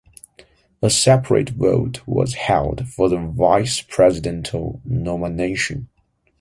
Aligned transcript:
A 0.81 0.89
separate 0.89 1.51
vote 1.51 2.01
was 2.07 2.33
held 2.33 2.87
for 2.89 3.07
the 3.07 3.19
vice 3.19 3.81
presidential 3.81 4.81
nomination. 4.83 5.89